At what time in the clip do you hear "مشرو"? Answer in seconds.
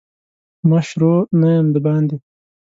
0.69-1.13